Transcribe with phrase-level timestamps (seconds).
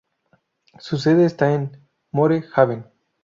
[0.79, 2.87] Su sede está en Moore Haven.